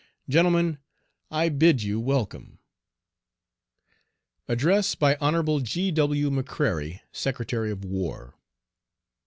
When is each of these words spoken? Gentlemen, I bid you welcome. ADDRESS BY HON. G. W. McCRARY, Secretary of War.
Gentlemen, 0.27 0.79
I 1.29 1.49
bid 1.49 1.83
you 1.83 1.99
welcome. 1.99 2.57
ADDRESS 4.49 4.95
BY 4.95 5.15
HON. 5.21 5.63
G. 5.63 5.91
W. 5.91 6.31
McCRARY, 6.31 7.01
Secretary 7.11 7.69
of 7.69 7.85
War. 7.85 8.33